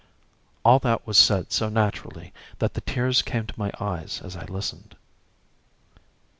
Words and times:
All 0.65 0.79
that 0.79 1.05
was 1.05 1.15
said 1.15 1.51
so 1.51 1.69
naturally 1.69 2.33
that 2.57 2.73
the 2.73 2.81
tears 2.81 3.21
came 3.21 3.45
to 3.45 3.53
my 3.55 3.71
eyes 3.79 4.19
as 4.23 4.35
I 4.35 4.45
listened. 4.45 4.95